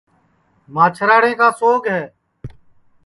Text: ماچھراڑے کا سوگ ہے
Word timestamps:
ماچھراڑے 0.73 1.31
کا 1.39 1.47
سوگ 1.59 1.81
ہے 1.95 2.03